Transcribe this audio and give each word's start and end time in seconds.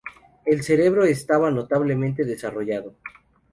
El 0.47 0.63
cerebro 0.63 1.03
estaba 1.03 1.51
notablemente 1.51 2.23
desarrollado. 2.25 2.95